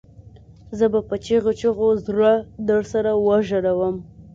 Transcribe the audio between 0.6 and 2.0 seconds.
زه به په چیغو چیغو